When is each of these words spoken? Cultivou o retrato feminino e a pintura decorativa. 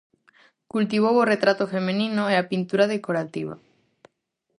Cultivou 0.73 1.15
o 1.19 1.27
retrato 1.33 1.65
feminino 1.73 2.23
e 2.33 2.35
a 2.37 2.47
pintura 2.51 2.85
decorativa. 2.95 3.55